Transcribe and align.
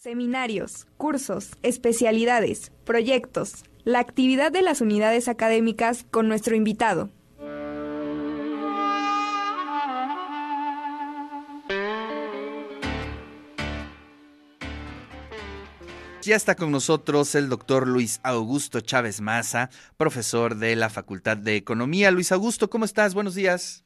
Seminarios, 0.00 0.86
cursos, 0.96 1.56
especialidades, 1.64 2.70
proyectos, 2.84 3.64
la 3.82 3.98
actividad 3.98 4.52
de 4.52 4.62
las 4.62 4.80
unidades 4.80 5.26
académicas 5.26 6.06
con 6.12 6.28
nuestro 6.28 6.54
invitado. 6.54 7.10
Ya 16.22 16.36
está 16.36 16.54
con 16.54 16.70
nosotros 16.70 17.34
el 17.34 17.48
doctor 17.48 17.88
Luis 17.88 18.20
Augusto 18.22 18.80
Chávez 18.80 19.20
Maza, 19.20 19.68
profesor 19.96 20.54
de 20.54 20.76
la 20.76 20.90
Facultad 20.90 21.38
de 21.38 21.56
Economía. 21.56 22.12
Luis 22.12 22.30
Augusto, 22.30 22.70
¿cómo 22.70 22.84
estás? 22.84 23.14
Buenos 23.14 23.34
días. 23.34 23.84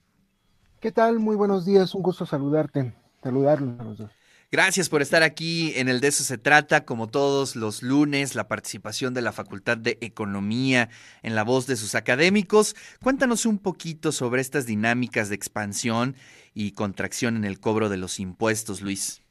¿Qué 0.79 0.92
tal? 0.92 1.20
Muy 1.20 1.36
buenos 1.36 1.64
días, 1.64 1.94
un 1.94 2.02
gusto 2.02 2.26
saludarte, 2.26 2.92
saludarlos 3.22 3.80
a 3.80 3.84
los 3.84 3.96
dos. 3.96 4.21
Gracias 4.54 4.90
por 4.90 5.00
estar 5.00 5.22
aquí 5.22 5.72
en 5.76 5.88
el 5.88 6.00
De 6.00 6.08
eso 6.08 6.24
se 6.24 6.36
trata, 6.36 6.84
como 6.84 7.06
todos 7.06 7.56
los 7.56 7.82
lunes, 7.82 8.34
la 8.34 8.48
participación 8.48 9.14
de 9.14 9.22
la 9.22 9.32
Facultad 9.32 9.79
de 9.79 9.96
Economía 10.02 10.90
en 11.22 11.34
la 11.34 11.43
voz 11.43 11.66
de 11.66 11.74
sus 11.74 11.94
académicos. 11.94 12.76
Cuéntanos 13.02 13.46
un 13.46 13.58
poquito 13.58 14.12
sobre 14.12 14.43
estas 14.43 14.66
dinámicas 14.66 15.30
de 15.30 15.36
expansión 15.36 16.16
y 16.52 16.72
contracción 16.72 17.36
en 17.36 17.46
el 17.46 17.60
cobro 17.60 17.88
de 17.88 17.96
los 17.96 18.20
impuestos, 18.20 18.82
Luis. 18.82 19.22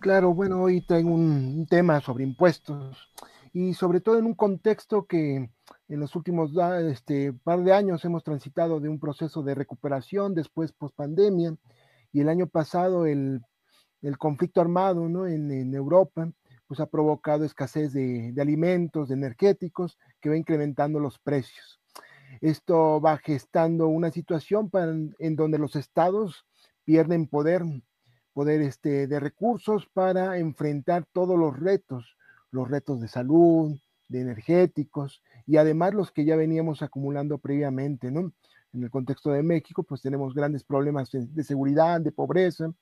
Claro, 0.00 0.34
bueno, 0.34 0.60
hoy 0.60 0.80
tengo 0.80 1.14
un 1.14 1.64
tema 1.70 2.00
sobre 2.00 2.24
impuestos 2.24 3.08
y 3.52 3.74
sobre 3.74 4.00
todo 4.00 4.18
en 4.18 4.26
un 4.26 4.34
contexto 4.34 5.06
que 5.06 5.48
en 5.88 6.00
los 6.00 6.16
últimos 6.16 6.50
este, 6.90 7.32
par 7.32 7.62
de 7.62 7.72
años 7.72 8.04
hemos 8.04 8.24
transitado 8.24 8.80
de 8.80 8.88
un 8.88 8.98
proceso 8.98 9.44
de 9.44 9.54
recuperación 9.54 10.34
después 10.34 10.72
post 10.72 10.96
pandemia 10.96 11.54
y 12.12 12.20
el 12.20 12.28
año 12.28 12.48
pasado 12.48 13.06
el 13.06 13.42
el 14.06 14.18
conflicto 14.18 14.60
armado 14.60 15.08
¿no? 15.08 15.26
en, 15.26 15.74
Europa, 15.74 16.30
pues 16.68 16.78
ha 16.78 16.86
provocado 16.86 17.44
escasez 17.44 17.92
de, 17.92 18.32
alimentos, 18.38 19.08
de 19.08 19.14
energéticos, 19.14 19.98
que 20.20 20.28
va 20.28 20.36
incrementando 20.36 21.00
los 21.00 21.18
precios. 21.18 21.80
Esto 22.40 23.00
va 23.00 23.18
gestando 23.18 23.88
una 23.88 24.12
situación 24.12 24.70
en 25.18 25.36
donde 25.36 25.58
los 25.58 25.74
estados 25.74 26.46
pierden 26.84 27.26
poder, 27.26 27.62
poder 28.32 28.62
este, 28.62 29.08
de 29.08 29.18
recursos 29.18 29.88
para 29.92 30.38
enfrentar 30.38 31.04
todos 31.12 31.36
los 31.36 31.58
retos, 31.58 32.16
los 32.52 32.70
retos 32.70 33.00
de 33.00 33.08
salud, 33.08 33.76
de 34.08 34.20
energéticos 34.20 35.20
y 35.46 35.56
además 35.56 35.94
los 35.94 36.12
que 36.12 36.24
ya 36.24 36.36
veníamos 36.36 36.80
acumulando 36.82 37.38
previamente, 37.38 38.12
¿no? 38.12 38.32
En 38.72 38.84
el 38.84 38.90
contexto 38.90 39.30
de 39.30 39.42
México, 39.42 39.82
pues 39.82 40.00
tenemos 40.00 40.32
grandes 40.32 40.62
problemas 40.62 41.10
de 41.10 41.42
seguridad, 41.42 42.00
de 42.00 42.12
pobreza, 42.12 42.72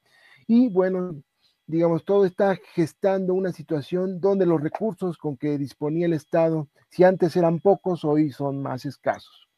y 0.47 0.69
bueno, 0.69 1.23
digamos, 1.67 2.05
todo 2.05 2.25
está 2.25 2.59
gestando 2.75 3.35
una 3.35 3.53
situación 3.53 4.21
donde 4.21 4.47
los 4.47 4.61
recursos 4.61 5.17
con 5.17 5.37
que 5.37 5.59
disponía 5.59 6.07
el 6.07 6.13
Estado, 6.13 6.69
si 6.91 7.05
antes 7.05 7.37
eran 7.37 7.61
pocos, 7.61 8.05
hoy 8.05 8.31
son 8.31 8.63
más 8.63 8.85
escasos. 8.85 9.49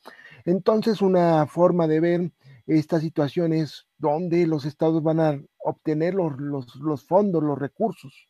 Entonces, 0.44 1.02
una 1.02 1.46
forma 1.46 1.88
de 1.88 2.00
ver 2.00 2.32
esta 2.66 3.00
situación 3.00 3.52
es 3.52 3.86
donde 3.98 4.46
los 4.46 4.64
estados 4.64 5.02
van 5.02 5.20
a 5.20 5.40
obtener 5.58 6.14
los, 6.14 6.38
los, 6.38 7.04
fondos, 7.04 7.42
los 7.42 7.58
recursos. 7.58 8.28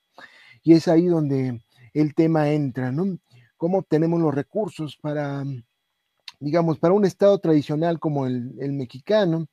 Y 0.62 0.72
es 0.72 0.88
ahí 0.88 1.06
donde 1.06 1.60
el 1.92 2.14
tema 2.14 2.50
entra, 2.50 2.90
¿no? 2.90 3.18
¿Cómo 3.56 3.78
obtenemos 3.78 4.20
los 4.20 4.34
recursos 4.34 4.96
para, 4.96 5.44
digamos, 6.40 6.78
para 6.78 6.94
un 6.94 7.04
estado 7.04 7.38
tradicional 7.38 7.98
como 7.98 8.26
el 8.26 8.72
mexicano? 8.72 9.46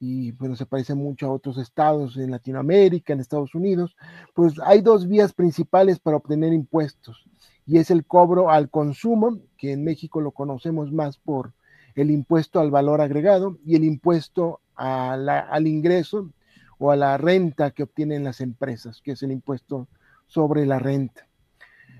Y 0.00 0.32
bueno, 0.32 0.54
se 0.54 0.66
parece 0.66 0.94
mucho 0.94 1.26
a 1.26 1.32
otros 1.32 1.58
estados 1.58 2.16
en 2.16 2.30
Latinoamérica, 2.30 3.12
en 3.12 3.20
Estados 3.20 3.54
Unidos, 3.54 3.96
pues 4.34 4.54
hay 4.64 4.80
dos 4.80 5.08
vías 5.08 5.32
principales 5.32 5.98
para 5.98 6.16
obtener 6.16 6.52
impuestos 6.52 7.24
y 7.66 7.78
es 7.78 7.90
el 7.90 8.06
cobro 8.06 8.50
al 8.50 8.70
consumo, 8.70 9.38
que 9.56 9.72
en 9.72 9.84
México 9.84 10.20
lo 10.20 10.30
conocemos 10.30 10.92
más 10.92 11.18
por 11.18 11.52
el 11.94 12.10
impuesto 12.10 12.60
al 12.60 12.70
valor 12.70 13.00
agregado 13.00 13.58
y 13.64 13.76
el 13.76 13.84
impuesto 13.84 14.60
al 14.74 15.66
ingreso 15.66 16.30
o 16.78 16.92
a 16.92 16.96
la 16.96 17.18
renta 17.18 17.72
que 17.72 17.82
obtienen 17.82 18.22
las 18.22 18.40
empresas, 18.40 19.02
que 19.02 19.12
es 19.12 19.22
el 19.22 19.32
impuesto 19.32 19.88
sobre 20.28 20.64
la 20.64 20.78
renta. 20.78 21.26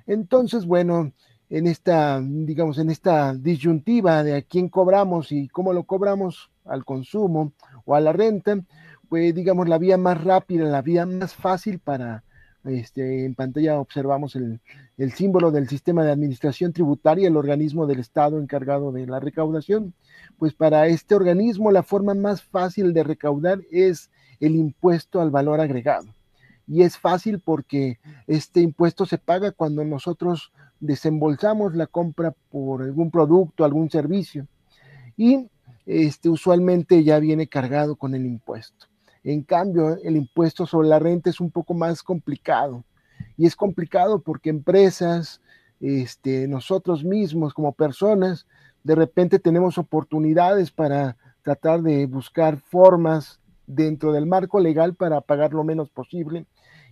Entonces, 0.06 0.64
bueno, 0.64 1.12
en 1.50 1.66
esta, 1.66 2.20
digamos, 2.22 2.78
en 2.78 2.91
esta 2.91 3.34
disyuntiva 3.34 4.22
de 4.22 4.37
a 4.37 4.42
quién 4.42 4.69
cobramos 4.69 5.32
y 5.32 5.48
cómo 5.48 5.72
lo 5.72 5.84
cobramos 5.84 6.50
al 6.64 6.84
consumo 6.84 7.53
o 7.88 7.94
a 7.94 8.00
la 8.00 8.12
renta, 8.12 8.60
pues 9.09 9.34
digamos 9.34 9.66
la 9.66 9.78
vía 9.78 9.97
más 9.97 10.22
rápida, 10.22 10.66
la 10.66 10.82
vía 10.82 11.06
más 11.06 11.34
fácil 11.34 11.78
para, 11.78 12.22
este, 12.65 13.25
en 13.25 13.34
pantalla 13.34 13.81
observamos 13.81 14.37
el, 14.37 14.60
el 14.99 15.12
símbolo 15.12 15.50
del 15.50 15.69
sistema 15.71 16.04
de 16.04 16.12
administración 16.12 16.75
tributaria, 16.75 17.28
el 17.28 17.37
organismo 17.38 17.87
del 17.87 18.00
Estado 18.00 18.38
encargado 18.38 18.93
de 18.93 19.06
la 19.06 19.21
recaudación. 19.21 19.94
Pues 20.38 20.53
para 20.53 20.87
este 20.87 21.15
organismo 21.15 21.71
la 21.72 21.82
forma 21.82 22.12
más 22.15 22.43
fácil 22.43 22.93
de 22.93 23.04
recaudar 23.04 23.60
es 23.71 24.10
el 24.38 24.55
impuesto 24.55 25.22
al 25.22 25.31
valor 25.31 25.59
agregado. 25.59 26.09
Y 26.66 26.82
es 26.82 26.99
fácil 26.99 27.41
porque 27.41 27.99
este 28.26 28.60
impuesto 28.60 29.06
se 29.06 29.16
paga 29.16 29.53
cuando 29.53 29.82
nosotros 29.82 30.53
desembolsamos 30.78 31.75
la 31.75 31.87
compra 31.87 32.34
por 32.50 32.82
algún 32.82 33.10
producto, 33.10 33.65
algún 33.65 33.88
servicio. 33.88 34.47
Y 35.16 35.49
este, 35.88 36.28
usualmente 36.28 37.03
ya 37.03 37.19
viene 37.19 37.49
cargado 37.49 37.97
con 37.97 38.15
el 38.15 38.26
impuesto. 38.26 38.87
En 39.25 39.43
cambio, 39.43 39.97
el 40.04 40.16
impuesto 40.16 40.66
sobre 40.66 40.88
la 40.88 40.99
renta 40.99 41.31
es 41.31 41.41
un 41.41 41.50
poco 41.50 41.72
más 41.72 42.03
complicado. 42.03 42.84
Y 43.38 43.47
es 43.47 43.56
complicado 43.56 44.21
porque 44.21 44.50
empresas, 44.50 45.41
este, 45.81 46.47
nosotros 46.47 47.04
mismos 47.04 47.54
como 47.54 47.72
personas, 47.72 48.47
de 48.84 48.94
repente 48.94 49.38
tenemos 49.38 49.78
oportunidades 49.78 50.71
para 50.71 51.16
tratar 51.43 51.81
de 51.81 52.05
buscar 52.05 52.59
formas 52.59 53.41
dentro 53.68 54.12
del 54.12 54.26
marco 54.26 54.58
legal 54.58 54.96
para 54.96 55.20
pagar 55.20 55.52
lo 55.52 55.62
menos 55.62 55.90
posible 55.90 56.46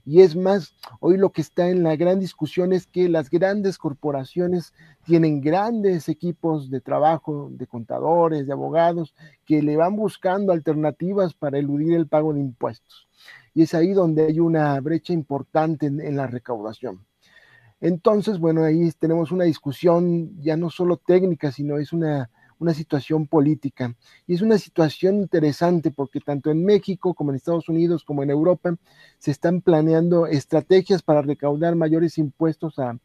y 0.09 0.21
es 0.21 0.37
más, 0.37 0.77
hoy 1.01 1.17
lo 1.17 1.31
que 1.31 1.41
está 1.41 1.69
en 1.69 1.83
la 1.83 1.97
gran 1.97 2.21
discusión 2.21 2.73
es 2.73 2.87
que 2.87 3.09
las 3.09 3.29
grandes 3.29 3.77
corporaciones 3.77 4.73
tienen 5.05 5.41
grandes 5.41 6.09
equipos 6.09 6.71
de 6.71 6.81
trabajo, 6.81 7.49
de 7.51 7.67
contadores, 7.67 8.47
de 8.47 8.53
abogados, 8.53 9.17
que 9.45 9.63
le 9.63 9.77
van 9.77 9.97
buscando 9.97 10.53
alternativas 10.53 11.35
para 11.35 11.59
eludir 11.59 11.95
el 11.95 12.07
pago 12.07 12.33
de 12.33 12.39
impuestos. 12.39 13.09
Y 13.53 13.63
es 13.63 13.75
ahí 13.75 13.95
donde 13.95 14.27
hay 14.27 14.39
una 14.39 14.81
brecha 14.81 15.13
importante 15.13 15.87
en, 15.87 16.17
la 16.17 16.29
recaudación. 16.29 17.05
Entonces, 17.81 18.39
bueno, 18.39 18.63
ahí 18.63 18.93
tenemos 18.93 19.33
una 19.33 19.43
discusión 19.43 20.41
ya 20.41 20.57
no 20.57 20.71
solo 20.71 20.99
técnica, 20.99 21.51
sino 21.51 21.79
es 21.79 21.93
una 21.93 22.31
una 22.59 22.75
situación 22.75 23.27
política. 23.27 23.95
Y 24.27 24.35
es 24.35 24.43
una 24.43 24.59
situación 24.59 25.17
interesante 25.17 25.91
porque 25.91 26.21
tanto 26.21 26.51
en 26.51 26.65
México 26.65 27.15
como 27.15 27.31
en 27.31 27.37
Estados 27.37 27.69
Unidos 27.69 28.05
como 28.05 28.23
en 28.23 28.31
Europa 28.31 28.77
se 29.19 29.31
están 29.31 29.61
planeando 29.61 30.27
estrategias 30.27 31.03
para 31.03 31.23
recaudar 31.23 31.75
mayores 31.77 32.19
impuestos 32.19 32.79
a, 32.79 32.99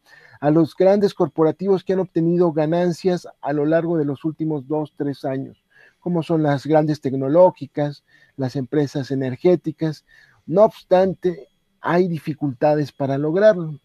los 0.52 0.76
grandes 0.76 1.14
corporativos 1.14 1.84
que 1.84 1.94
han 1.94 2.00
obtenido 2.00 2.52
ganancias 2.52 3.28
a 3.42 3.54
lo 3.54 3.66
largo 3.66 3.98
de 3.98 4.06
los 4.06 4.26
últimos 4.26 4.68
dos, 4.68 4.94
tres 4.98 5.24
años, 5.24 5.64
como 6.00 6.24
son 6.24 6.42
las 6.42 6.66
grandes 6.66 7.00
tecnológicas, 7.00 8.04
las 8.38 8.56
empresas 8.56 9.12
energéticas. 9.12 10.04
No 10.48 10.64
obstante, 10.64 11.48
hay 11.80 12.08
dificultades 12.08 12.92
para 12.92 13.20
lograrlo. 13.20 13.80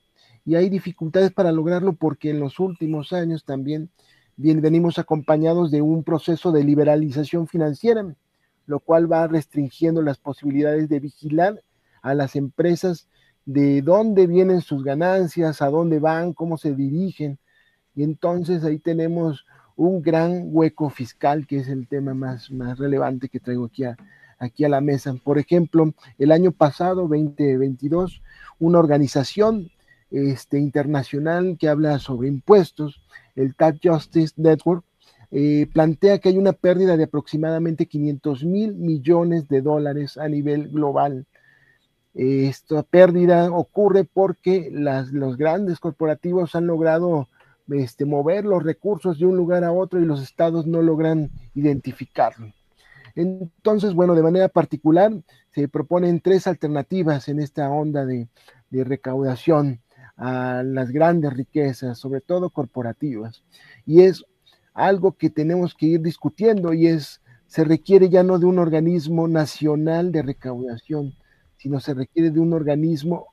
Y 0.47 0.55
hay 0.55 0.71
dificultades 0.71 1.33
para 1.33 1.51
lograrlo 1.51 1.95
porque 1.95 2.31
en 2.31 2.39
los 2.39 2.61
últimos 2.61 3.13
años 3.13 3.45
también 3.45 3.91
venimos 4.37 4.99
acompañados 4.99 5.71
de 5.71 5.83
un 5.83 6.05
proceso 6.05 6.53
de 6.53 6.65
liberalización 6.65 7.47
financiera, 7.47 8.15
lo 8.67 8.81
cual 8.81 9.11
va 9.11 9.27
restringiendo 9.27 10.03
las 10.03 10.19
posibilidades 10.19 10.89
de 10.89 11.01
vigilar 11.01 11.63
a 12.03 12.15
las 12.15 12.37
empresas 12.37 13.09
de 13.45 13.81
dónde 13.81 14.27
vienen 14.27 14.61
sus 14.61 14.83
ganancias, 14.85 15.63
a 15.63 15.71
dónde 15.71 15.99
van, 16.01 16.33
cómo 16.33 16.59
se 16.59 16.75
dirigen. 16.75 17.39
Y 17.95 18.03
entonces 18.03 18.65
ahí 18.65 18.79
tenemos 18.79 19.47
un 19.77 20.03
gran 20.03 20.49
hueco 20.51 20.91
fiscal, 20.91 21.47
que 21.47 21.59
es 21.59 21.69
el 21.69 21.87
tema 21.87 22.15
más, 22.15 22.51
más 22.51 22.79
relevante 22.79 23.29
que 23.29 23.41
traigo 23.41 23.67
aquí 23.67 23.85
a, 23.85 23.97
aquí 24.39 24.65
a 24.65 24.69
la 24.69 24.81
mesa. 24.81 25.15
Por 25.23 25.39
ejemplo, 25.39 25.95
el 26.19 26.33
año 26.33 26.53
pasado, 26.53 27.03
2022, 27.03 28.23
una 28.59 28.79
organización 28.79 29.71
este, 30.11 30.59
internacional 30.59 31.57
que 31.59 31.69
habla 31.69 31.99
sobre 31.99 32.29
impuestos 32.29 33.01
el 33.35 33.55
Tax 33.55 33.81
Justice 33.83 34.35
Network, 34.37 34.85
eh, 35.31 35.67
plantea 35.73 36.19
que 36.19 36.29
hay 36.29 36.39
una 36.39 36.53
pérdida 36.53 36.97
de 36.97 37.05
aproximadamente 37.05 37.87
500 37.87 38.45
mil 38.45 38.75
millones 38.75 39.49
de 39.49 39.61
dólares 39.61 40.17
a 40.17 40.29
nivel 40.29 40.69
global. 40.69 41.27
esta 42.15 42.83
pérdida 42.83 43.51
ocurre 43.53 44.05
porque 44.05 44.71
los 44.73 45.37
grandes 45.37 45.81
corporativos 45.81 46.55
han 46.55 46.67
logrado 46.67 47.29
este, 47.69 48.05
mover 48.07 48.45
los 48.45 48.63
recursos 48.63 49.19
de 49.19 49.27
un 49.27 49.37
lugar 49.37 49.65
a 49.65 49.73
otro 49.73 50.01
y 50.01 50.07
los 50.07 50.23
estados 50.23 50.67
no 50.67 50.81
logran 50.81 51.31
identificarlo. 51.55 52.53
Entonces, 53.17 53.93
bueno, 53.93 54.15
de 54.15 54.23
manera 54.23 54.49
particular, 54.49 55.13
se 55.53 55.69
proponen 55.69 56.21
tres 56.21 56.47
alternativas 56.47 57.29
en 57.29 57.41
esta 57.41 57.69
onda 57.71 58.07
de 58.07 58.29
recaudación 58.71 59.81
a 60.17 60.63
las 60.65 60.91
grandes 60.91 61.33
riquezas, 61.33 61.99
sobre 61.99 62.21
todo 62.21 62.51
corporativas. 62.51 63.45
Y 63.85 64.03
es 64.03 64.25
algo 64.75 65.13
que 65.13 65.31
tenemos 65.31 65.75
que 65.75 65.87
ir 65.87 66.01
discutiendo 66.01 66.73
y 66.73 66.87
es, 66.87 67.23
se 67.47 67.65
requiere 67.65 68.09
ya 68.09 68.23
no 68.23 68.39
de 68.39 68.47
un 68.47 68.59
organismo 68.59 69.29
nacional 69.29 70.13
de 70.13 70.23
recaudación, 70.23 71.15
sino 71.57 71.81
se 71.81 71.95
requiere 71.95 72.31
de 72.31 72.41
un 72.41 72.53
organismo 72.53 73.29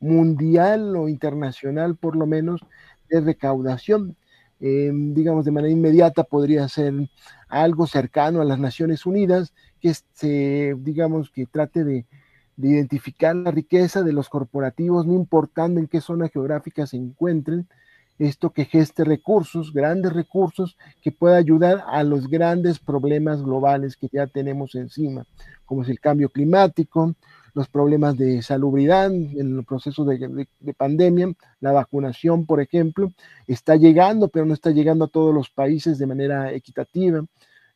mundial 0.00 0.96
o 0.96 1.08
internacional, 1.08 1.96
por 1.96 2.16
lo 2.16 2.26
menos, 2.26 2.60
de 3.08 3.20
recaudación. 3.20 4.16
Eh, 4.58 4.90
digamos, 4.92 5.44
de 5.44 5.50
manera 5.50 5.72
inmediata 5.72 6.24
podría 6.24 6.66
ser 6.68 6.94
algo 7.48 7.86
cercano 7.86 8.40
a 8.40 8.44
las 8.44 8.58
Naciones 8.58 9.04
Unidas, 9.06 9.52
que 9.80 9.92
se, 10.14 10.74
digamos, 10.78 11.30
que 11.30 11.46
trate 11.46 11.84
de, 11.84 12.06
de 12.56 12.68
identificar 12.68 13.36
la 13.36 13.50
riqueza 13.50 14.02
de 14.02 14.12
los 14.12 14.28
corporativos, 14.28 15.06
no 15.06 15.14
importando 15.14 15.80
en 15.80 15.86
qué 15.86 16.00
zona 16.00 16.28
geográfica 16.28 16.86
se 16.86 16.96
encuentren, 16.96 17.68
esto 18.18 18.50
que 18.50 18.64
geste 18.64 19.04
recursos, 19.04 19.72
grandes 19.72 20.12
recursos, 20.12 20.76
que 21.02 21.12
pueda 21.12 21.36
ayudar 21.36 21.84
a 21.86 22.02
los 22.02 22.28
grandes 22.28 22.78
problemas 22.78 23.42
globales 23.42 23.96
que 23.96 24.08
ya 24.10 24.26
tenemos 24.26 24.74
encima, 24.74 25.26
como 25.66 25.82
es 25.82 25.88
el 25.90 26.00
cambio 26.00 26.30
climático, 26.30 27.14
los 27.56 27.68
problemas 27.68 28.18
de 28.18 28.42
salubridad 28.42 29.06
en 29.06 29.58
el 29.58 29.64
proceso 29.64 30.04
de, 30.04 30.46
pandemia, 30.76 31.32
la 31.60 31.72
vacunación, 31.72 32.44
por 32.44 32.60
ejemplo, 32.60 33.12
está 33.46 33.76
llegando, 33.76 34.28
pero 34.28 34.44
no 34.44 34.52
está 34.52 34.70
llegando 34.72 35.06
a 35.06 35.08
todos 35.08 35.34
los 35.34 35.48
países 35.48 35.98
de 35.98 36.06
manera 36.06 36.52
equitativa. 36.52 37.24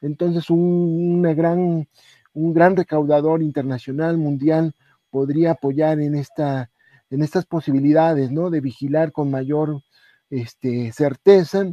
Entonces, 0.03 0.51
un, 0.51 1.17
una 1.19 1.33
gran, 1.33 1.89
un 2.35 2.53
gran 2.55 2.77
recaudador 2.77 3.43
internacional, 3.43 4.19
mundial, 4.19 4.75
podría 5.11 5.53
apoyar 5.53 6.01
en, 6.01 6.15
esta, 6.15 6.71
en 7.11 7.23
estas 7.23 7.47
posibilidades, 7.47 8.31
¿no? 8.31 8.51
De 8.51 8.61
vigilar 8.61 9.13
con 9.13 9.31
mayor 9.31 9.83
este, 10.31 10.93
certeza 10.93 11.65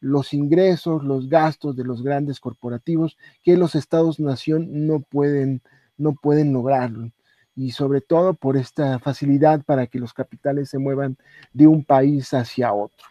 los 0.00 0.34
ingresos, 0.34 1.02
los 1.02 1.30
gastos 1.30 1.76
de 1.76 1.84
los 1.84 2.02
grandes 2.02 2.38
corporativos 2.38 3.16
que 3.42 3.56
los 3.56 3.74
estados-nación 3.74 4.86
no 4.86 5.00
pueden, 5.00 5.62
no 5.96 6.12
pueden 6.12 6.52
lograrlo 6.52 7.10
y 7.56 7.70
sobre 7.70 8.00
todo 8.00 8.34
por 8.34 8.56
esta 8.56 8.98
facilidad 8.98 9.62
para 9.62 9.86
que 9.86 9.98
los 9.98 10.12
capitales 10.12 10.68
se 10.68 10.78
muevan 10.78 11.16
de 11.52 11.66
un 11.66 11.84
país 11.84 12.34
hacia 12.34 12.72
otro. 12.72 13.06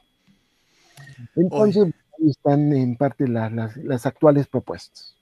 Entonces, 1.36 1.86
ahí 2.20 2.30
están 2.30 2.74
en 2.74 2.96
parte 2.96 3.28
las, 3.28 4.06
actuales 4.06 4.48
propuestas. 4.48 5.16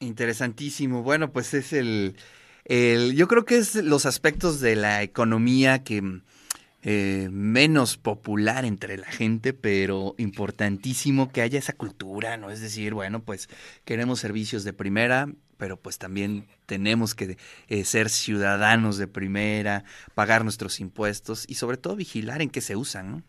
Interesantísimo. 0.00 1.02
Bueno, 1.02 1.32
pues 1.32 1.54
es 1.54 1.72
el, 1.72 2.16
el, 2.64 3.14
yo 3.14 3.28
creo 3.28 3.44
que 3.44 3.56
es 3.56 3.74
los 3.76 4.04
aspectos 4.04 4.60
de 4.60 4.76
la 4.76 5.02
economía 5.02 5.82
que 5.82 6.20
eh, 6.82 7.28
menos 7.32 7.96
popular 7.96 8.64
entre 8.64 8.98
la 8.98 9.06
gente, 9.06 9.52
pero 9.54 10.14
importantísimo 10.18 11.32
que 11.32 11.40
haya 11.40 11.58
esa 11.58 11.72
cultura, 11.72 12.36
¿no? 12.36 12.50
Es 12.50 12.60
decir, 12.60 12.94
bueno, 12.94 13.22
pues 13.22 13.48
queremos 13.84 14.20
servicios 14.20 14.64
de 14.64 14.72
primera, 14.74 15.28
pero 15.56 15.78
pues 15.78 15.98
también 15.98 16.46
tenemos 16.66 17.14
que 17.14 17.38
eh, 17.68 17.84
ser 17.84 18.10
ciudadanos 18.10 18.98
de 18.98 19.08
primera, 19.08 19.84
pagar 20.14 20.44
nuestros 20.44 20.78
impuestos 20.78 21.46
y 21.48 21.54
sobre 21.54 21.78
todo 21.78 21.96
vigilar 21.96 22.42
en 22.42 22.50
qué 22.50 22.60
se 22.60 22.76
usan, 22.76 23.10
¿no? 23.10 23.22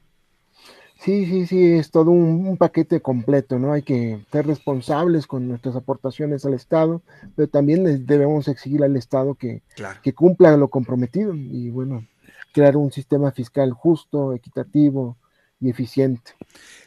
Sí, 1.00 1.26
sí, 1.26 1.46
sí, 1.46 1.74
es 1.74 1.92
todo 1.92 2.12
un, 2.12 2.58
paquete 2.58 3.02
completo, 3.02 3.60
¿no? 3.60 3.74
Hay 3.74 3.84
que 3.84 4.20
ser 4.32 4.48
responsables 4.48 5.28
con 5.28 5.48
nuestras 5.48 5.76
aportaciones 5.76 6.44
al 6.46 6.54
Estado, 6.54 7.02
pero 7.36 7.48
también 7.48 8.06
debemos 8.06 8.48
exigir 8.48 8.84
al 8.84 8.96
Estado 8.96 9.36
que, 9.36 9.62
que 10.02 10.14
cumpla 10.14 10.58
lo 10.58 10.70
comprometido. 10.70 11.36
Y 11.36 11.70
bueno, 11.70 12.06
crear 12.52 12.76
un 12.78 12.92
sistema 12.92 13.32
fiscal 13.32 13.72
justo, 13.72 14.34
equitativo 14.34 15.18
y 15.60 15.70
eficiente. 15.70 16.32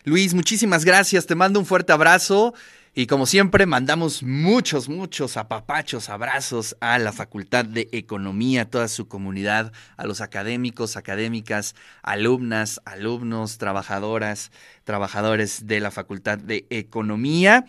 Luis, 0.04 0.34
muchísimas 0.34 0.84
gracias, 0.84 1.26
te 1.26 1.34
mando 1.34 1.60
un 1.60 1.66
fuerte 1.66 1.92
abrazo. 1.92 2.54
Y 2.92 3.06
como 3.06 3.26
siempre, 3.26 3.66
mandamos 3.66 4.24
muchos, 4.24 4.88
muchos 4.88 5.36
apapachos, 5.36 6.08
abrazos 6.08 6.76
a 6.80 6.98
la 6.98 7.12
Facultad 7.12 7.64
de 7.64 7.88
Economía, 7.92 8.62
a 8.62 8.64
toda 8.64 8.88
su 8.88 9.06
comunidad, 9.06 9.72
a 9.96 10.06
los 10.06 10.20
académicos, 10.20 10.96
académicas, 10.96 11.76
alumnas, 12.02 12.80
alumnos, 12.84 13.58
trabajadoras, 13.58 14.50
trabajadores 14.82 15.68
de 15.68 15.78
la 15.78 15.92
Facultad 15.92 16.38
de 16.38 16.66
Economía. 16.68 17.64